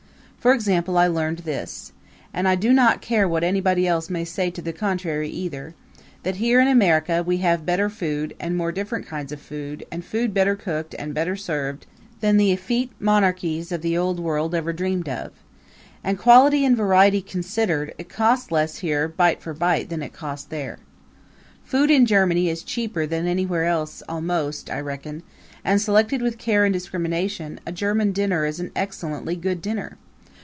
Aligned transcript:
For 0.41 0.53
example 0.53 0.97
I 0.97 1.05
learned 1.05 1.43
this 1.45 1.91
and 2.33 2.47
I 2.47 2.55
do 2.55 2.73
not 2.73 2.99
care 2.99 3.29
what 3.29 3.43
anybody 3.43 3.87
else 3.87 4.09
may 4.09 4.25
say 4.25 4.49
to 4.49 4.59
the 4.59 4.73
contrary 4.73 5.29
either 5.29 5.75
that 6.23 6.37
here 6.37 6.59
in 6.59 6.67
America 6.67 7.21
we 7.21 7.37
have 7.45 7.63
better 7.63 7.91
food 7.91 8.35
and 8.39 8.57
more 8.57 8.71
different 8.71 9.05
kinds 9.05 9.31
of 9.31 9.39
food, 9.39 9.85
and 9.91 10.03
food 10.03 10.33
better 10.33 10.55
cooked 10.55 10.95
and 10.97 11.13
better 11.13 11.35
served 11.35 11.85
than 12.21 12.37
the 12.37 12.51
effete 12.51 12.89
monarchies 12.99 13.71
of 13.71 13.83
the 13.83 13.95
Old 13.95 14.19
World 14.19 14.55
ever 14.55 14.73
dreamed 14.73 15.07
of. 15.07 15.29
And, 16.03 16.17
quality 16.17 16.65
and 16.65 16.75
variety 16.75 17.21
considered, 17.21 17.93
it 17.99 18.09
costs 18.09 18.51
less 18.51 18.77
here, 18.77 19.07
bite 19.07 19.43
for 19.43 19.53
bite, 19.53 19.89
than 19.89 20.01
it 20.01 20.11
costs 20.11 20.47
there. 20.47 20.79
Food 21.63 21.91
in 21.91 22.07
Germany 22.07 22.49
is 22.49 22.63
cheaper 22.63 23.05
than 23.05 23.27
anywhere 23.27 23.65
else 23.65 24.01
almost, 24.09 24.71
I 24.71 24.79
reckon; 24.79 25.21
and, 25.63 25.79
selected 25.79 26.23
with 26.23 26.39
care 26.39 26.65
and 26.65 26.73
discrimination, 26.73 27.59
a 27.67 27.71
German 27.71 28.11
dinner 28.11 28.47
is 28.47 28.59
an 28.59 28.71
excellently 28.75 29.35
good 29.35 29.61
dinner. 29.61 29.99